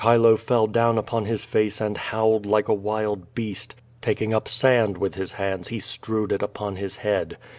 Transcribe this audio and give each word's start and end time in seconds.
Chilo 0.03 0.35
fell 0.35 0.65
down 0.65 0.97
upon 0.97 1.25
his 1.25 1.45
face 1.45 1.79
and 1.79 1.95
howled 1.95 2.47
like 2.47 2.67
a 2.67 2.73
wild 2.73 3.35
beast. 3.35 3.75
Taking 4.01 4.33
up 4.33 4.47
sand 4.47 4.97
with 4.97 5.13
his 5.13 5.33
hands 5.33 5.67
he 5.67 5.77
strewed 5.79 6.31
it 6.31 6.41
upon 6.41 6.77
his 6.77 6.97
head. 7.05 7.37